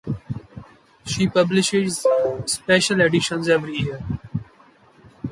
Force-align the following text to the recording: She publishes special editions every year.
She 1.05 1.27
publishes 1.27 2.07
special 2.47 3.01
editions 3.01 3.47
every 3.47 3.77
year. 3.77 4.01